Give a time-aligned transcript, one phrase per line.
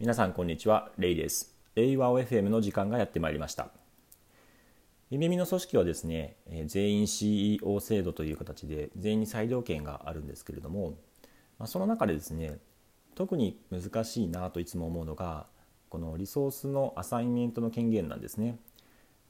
[0.00, 0.90] 皆さんこんにちは。
[0.98, 1.54] レイです。
[1.76, 3.68] 令和 FM の時間がやってまいりました。
[5.08, 6.34] 耳の組織はですね
[6.66, 10.94] 全員 CEO 制度という形で全員に裁量権があるんですけれども
[11.66, 12.58] その中でですね
[13.14, 15.46] 特に難しいなといつも思うのが
[15.90, 18.58] このリソースのアサインメントの権限なんですね。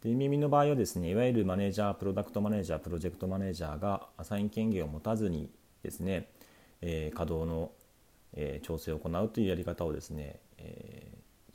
[0.03, 5.51] で耳の場合はですねいわゆるマネージャープロダクトマネージャープロジェクトマネージャーがアサイン権限を持たずに
[5.83, 6.31] ですね、
[6.81, 7.71] えー、稼働の
[8.37, 10.41] えー、調整を行うというやり方をですね、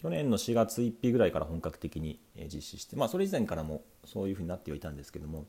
[0.01, 2.19] 去年の4月1日ぐらいから本格的に
[2.53, 5.45] 実施して、まあ、それ以前からもそういうふうになってはいたんですけども、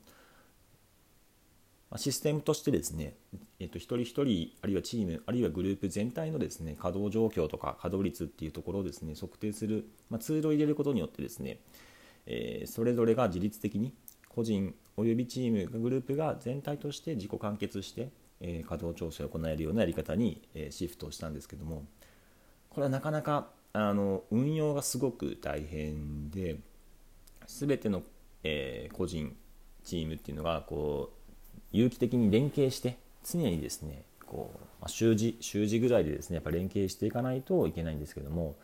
[1.95, 3.15] システムとしてですね、
[3.59, 11.59] えー、と一人一人あるいはチームあるいはグループ全体のですね稼働状況とか稼働率っていうところをですね測定する、まあ、ツールを入れることによってですね、
[12.27, 13.93] えー、それぞれが自律的に
[14.29, 18.09] 個人およびチームグループが全体として自己完結して
[18.41, 21.85] え稼働調整を行えるようなやり方に、えシフトをしたんですけども
[22.69, 26.57] これはなかなかあの運用がすごく大変で
[27.47, 28.03] 全ての、
[28.43, 29.35] え個人
[29.83, 31.31] チームっていうのがこう
[31.71, 38.55] 有機的に連携して常にですねこう、まあ、習字習字ぐらいでですねやっぱ連携していかないといけないんですけども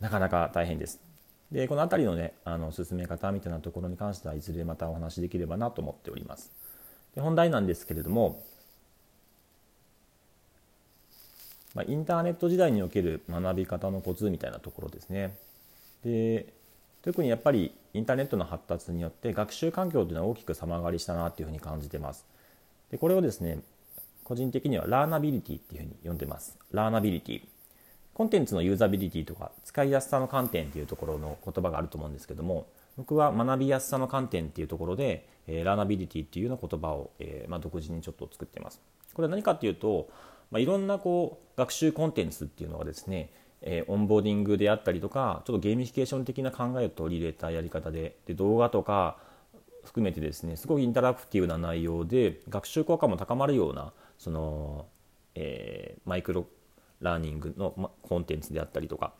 [0.00, 1.00] なかなか大変です。
[1.52, 6.52] でこの辺りのねあの進め方みたいなところに関してはいずれまたお話しできればなと思っております。
[7.14, 8.42] で本題なんですけれども、
[11.74, 15.36] まあ、インターネット時代における学び方のコツみたいなところですね。
[16.04, 16.52] で
[17.02, 22.26] 特にやっぱりインターネットの発達によって学習環境というのは大きく様変わりしたなというふうに感じてます。
[22.90, 23.60] でこれをですね
[24.24, 26.58] 個人的にはラーナビリティっていうふうに呼んでます。
[26.72, 27.42] ラーナビリティ。
[28.14, 32.66] コンテンツのユーザビリティとか使いやすさの観点っていうところの言葉があると思うんですけども
[32.98, 38.80] 僕は学びやすさの観点っていうところで、えー、 learnability っていうような言葉を、えーまあ、独自にちょっと作ってます。
[39.14, 40.08] これは何かっていうと、
[40.50, 49.18] まあ、いろんなこう学習コンテンツっていうのがですね、えー、オンボーディングであったりとかちょっとゲーミフィケーション的な考えを取り入れたやり方でで動画とか
[49.84, 54.86] 含めてですねすごくインタラクティブな内容で学習効果も高まるようなその、
[55.34, 56.46] えー、マイクロ
[57.00, 59.12] ラーニングのコンテンツであったりとか、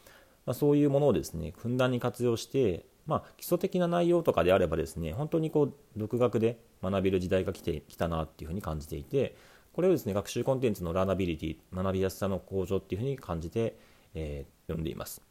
[0.44, 9.34] まあ、そういうものをですねふんだんに活用してまあ、基礎的な内容とかであればですね本当にこう独学で学べる時代が来てきたなっていうふうに感じていて
[9.81, 13.79] これをですね学習コンテンツのラーナビリティ学びやすさの向上っていうふうに感じて、
[14.13, 15.23] えー、読んでいます。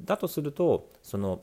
[0.00, 1.42] だとするとその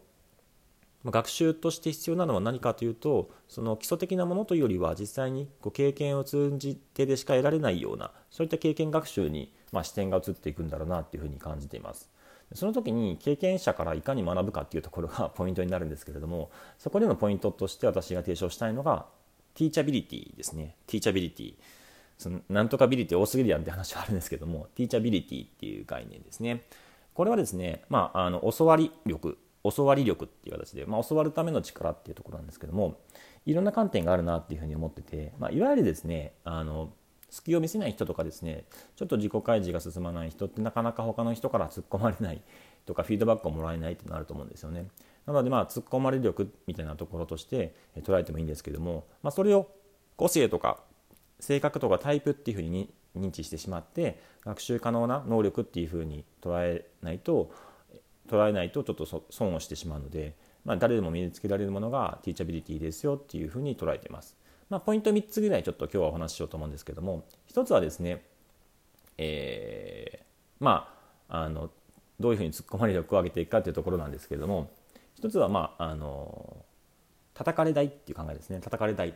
[1.05, 12.09] 学習として必要なのは何かというとその基礎的なものというよりは実際にこう経験を通じてでしか得られないようなそういった経験学習に、まあ、視点が移っていくんだろうなというふうに感じています。
[12.55, 16.49] その時に経験者からいかに学ぶかっていうところが ポイントになるんですけれども
[16.79, 19.05] そこでのポイントとして私が提唱したいのが
[19.53, 21.55] ティーチャビリティですねティーチャビリティ
[22.17, 26.63] そのなんとかビリティ多すぎるやんって話はあるんですけどもティーチャビリティっていう概念ですね
[27.13, 32.99] これはですね、まあ、あの教わり力教わり力っていう形で、まあ、教わるための力っていうところなんですけども
[33.45, 36.91] いろんな観点があるなっていうふうに思ってて、まあ、いわゆるですねあの
[37.29, 38.65] 隙を見せない人とかですね
[38.95, 42.41] ちょっと自己開示が進まない人ってなかなか他の人から突っ込まれない
[42.85, 44.87] とかフィードバックをもらえないってなると思うんですよね。
[45.25, 49.67] なのでまあ突っ込まれ力みたいなところとして捉えてもいいんですけども、まあ、それを
[50.15, 50.79] 個性とか
[51.39, 57.51] 性格とかタイプっていうふうに認知してしまって学習可能な能力っていうふうに捉えないと
[58.29, 64.35] 捉えないとちょっと損をしてしまうので、まあ、誰でも身につけられるものがティーチャビリティですよっていうふうに捉えています。
[64.69, 67.23] まあ、ポイント3つぐらいちょっと今日はお話ししようと思うんですけども
[67.53, 68.23] 1つはですね、
[69.19, 70.23] えー、
[70.59, 70.91] ま
[71.29, 71.69] ああの
[72.19, 74.71] どういうふうに突っ込まれる力を上げていくかというところなんですけども
[75.21, 76.65] 1つはまああの
[77.35, 79.13] 叩かれ台っていう考えですね叩かれ台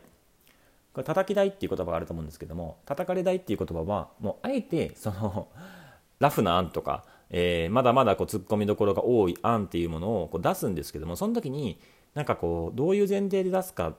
[0.93, 5.47] これ叩き台っていう言葉があると思うんですけども叩かれ台っていう言葉はもうあえてその
[6.19, 11.79] ラフな案とか、えー、まだまだこう突っ込みどころが多い案っていうものをこう出すんですけどもその時に
[12.13, 13.95] なんかこうどういう前提で出すかっ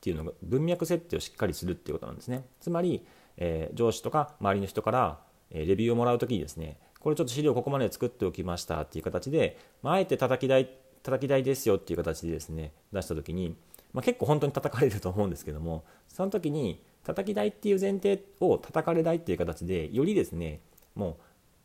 [0.00, 2.44] ていうのが文脈設定をしっかりするっていうことなんですね。
[2.60, 3.04] つまり、
[3.36, 5.18] えー、上司とか周りの人から、
[5.50, 10.70] えレビューをもらう時にですねこれちょっと資料ここまで作っておきましたっていう形で、ま、あえて叩き台
[11.02, 13.56] 叩き台ですよっていう形でですね出した時に、
[13.94, 20.60] まあ、結構本当に叩かれると思うんですけどもその時に叩き台っていう前提を叩かれ台っていう形でよりですね
[20.94, 21.14] もう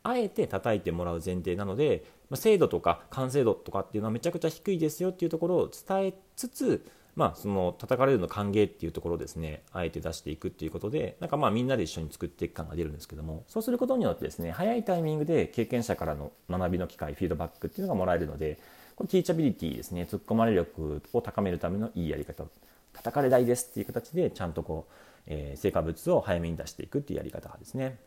[0.03, 6.85] あえて叩いてもらう前提なので、まあ、精度とか完成度とかっていうのはめちゃくちゃ低いですよっていうところを伝えつつ
[7.15, 18.57] まあ、その叩かれるの歓迎っていうところをですねあえて出していくっていうことでなんかまあみんなで一緒に作っていく感が出るんですけどもそうすることによってですね早いタイミングで経験者からの学びの機会フィードバックっていうのがもらえるので
[18.99, 20.05] これティーチャビリティですね。
[20.11, 22.43] 突っ込まれ力を高めるためのいいやり方。
[22.91, 24.93] 叩かれ台ですっていう形でちゃんとこう、
[25.27, 27.97] えー、成果物を早めに出していくっていうやり方ですね。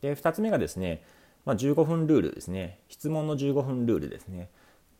[0.00, 1.00] で2つ目がですね
[1.44, 2.80] まあ、15分ルールですね。
[2.88, 4.48] 質問の15分ルールですね。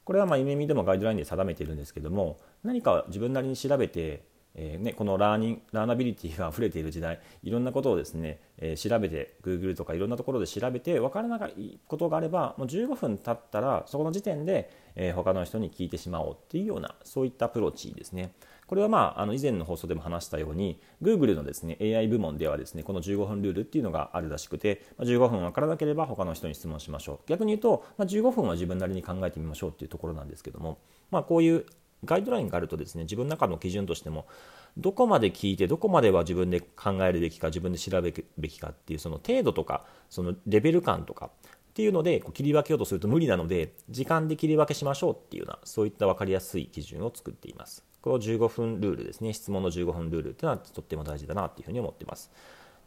[0.05, 4.23] これはまあゆめみでもガイドラインで定めているんですけども何か自分なりに調べて
[4.57, 18.33] えーね、この learnin learnability が溢れている時代いろんなことをですね、えー、調べて Google とかいろんなところで調べて分からないことがあればもう15分経ったらそこの時点で、えー、他の人に聞いてしまおうっていうようなそういったアプローチですね。
[18.67, 30.79] これはまああの以前の放送でも話したように Google のですね AI 部門ではですねこの15分ルールっていうのがあるらしくて15分分からなければ他の人に質問しましょう逆に言うと、まあ、15分は自分なりに考えてみましょうっていうところなんですけども、
[31.11, 31.67] まあ、こういう
[32.05, 34.27] ガイドラインがあるとですね自分の中の基準としても
[34.77, 41.31] どこまで聞いてどこまでは自分で考えるべきか自分で調べるべきかっていうその程度とかそのレベル感とかっ
[41.75, 47.85] ていうのでこう切り分けようとすると無理なので時間で切り分けしましょうっていうようなそういった分かりやすい基準を作っています。
[48.01, 49.33] この15分ルールですね。
[49.33, 52.31] 質問の15分ルールっていうのはとっても大事だなっていうふうに思ってます。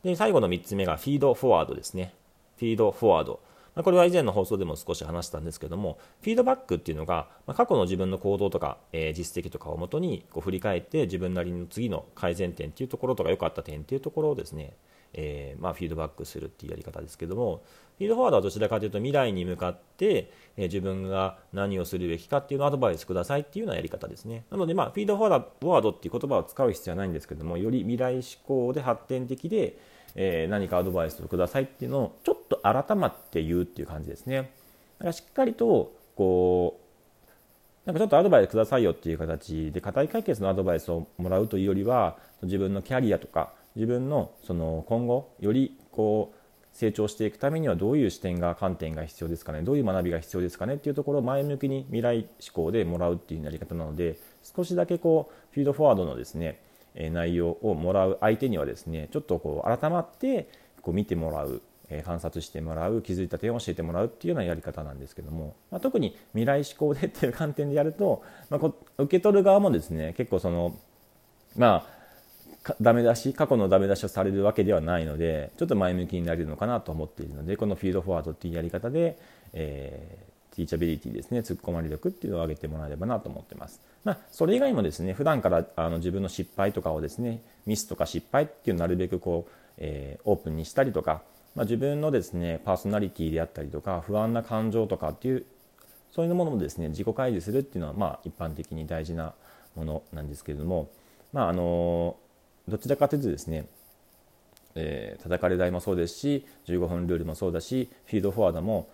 [0.04, 2.14] で最後の3つ目がフィードフォワードですね。
[2.58, 3.42] フィードフォワード。
[3.84, 14.76] これは以前の放送でも少し話したんですけども、フィードバックっていうのが、ま過去の自分の行動とか、え実績とかをもとにこう振り返って、自分なりの次の改善点っていうところとか、良かった点っていうところをですね、
[15.20, 17.64] えー、まあ、フィードバックするっていうやり方ですけども、
[17.98, 24.46] フィードフォワードはどちらかというと、未来に向かって、えー、自分が何をするべきかっていうのをアドバイスくださいっていうようなやり方ですね。
[24.52, 29.80] なので、まあ、フィードフォワードっていう言葉を使う必要はないんですけども、より未来志向で発展的で、
[30.14, 34.52] えー、何かアドバイスをくださいっていうのをちょっと改まって言うっていう感じですね。
[35.00, 36.88] だからしっかりとこう
[37.88, 46.38] なんかちょっとアドバイスくださいよっていう形で課題解決のアドバイスをもらうというよりは自分のキャリアとか自分のその今後よりこう
[46.76, 56.60] 成長していくためにはどういう視点が観点が必要ですかねどういう学びが必要ですかねっていうところを前向きに未来志向でもらうっていうやり方なので少しだけこうフィードフォワードのですね
[56.96, 60.50] 内容をもらう相手にはですねちょっとこう改まって
[60.82, 61.62] こう見てもらう
[62.04, 70.76] 観察してもらう気づいた点を教えてもらうっていうようなやり方なんですけども、まあ、特に未来志向でっていう観点でやると、まあ、受け取る側もですね結構その
[71.56, 71.97] まあ
[72.82, 79.18] ダメ出し過去のダメ出しをされるわけではないのでちょっと前向きになれるのかなと思っているのでこのフィードフォワードっていうやり方で、
[79.54, 80.28] え
[80.58, 91.22] ティーチャビリティですね突っ込まれ力っていうのを上げてもらえればなと思ってます、まあ、それ以外もですね普段からあの自分の失敗とかをですねミスとか失敗っていうのをなるべくこう、えー、オープンにしたりとか、
[91.56, 95.46] まあ、自分のですねパーソナリティであったりとか不安な感情とかっていう
[96.12, 99.34] そういうものもですね自己開示するっていうのはまあ一般的に大事な
[99.76, 100.90] ものなんですけれども
[101.34, 102.16] まああの
[102.68, 103.68] どちらかというとですね
[104.80, 108.88] えー、叩かれ台もそうですし15分ルールもそうだしフィードフォワードも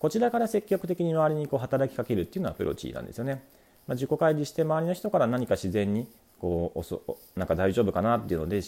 [0.00, 3.42] こちらから積極的に周りにこう働きかけるっていうのはアプローチなんですよね。
[3.86, 6.06] まあ、自己開示して周りの人から何か自然に
[6.40, 7.02] こうおそ
[7.36, 8.60] なんか大丈夫かなっていうので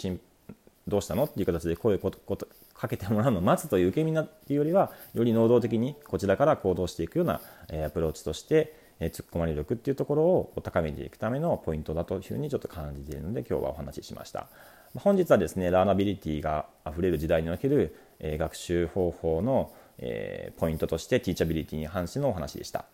[0.88, 14.46] どうしたのっていう形で声をことかけてもらうのを待つという受け身なっていうよりはより能動的にこちらから行動していくような、えアプローチとして、え突っ込まれ力っていうところを高めていくためのポイントだというふうにちょっと感じているので今日はお話ししました。
[14.96, 22.84] 本日はですねラーナビリティがあふれる時代における、え学習方法のえー、ポイントとしてティーチャビリティに関してのお話でした。